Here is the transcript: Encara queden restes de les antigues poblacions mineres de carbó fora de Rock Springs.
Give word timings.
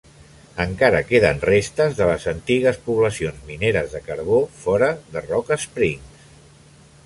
Encara 0.63 1.01
queden 1.09 1.41
restes 1.49 1.93
de 1.99 2.07
les 2.11 2.25
antigues 2.33 2.81
poblacions 2.87 3.45
mineres 3.53 3.95
de 3.99 4.03
carbó 4.11 4.43
fora 4.65 4.93
de 5.15 5.27
Rock 5.31 5.57
Springs. 5.69 6.25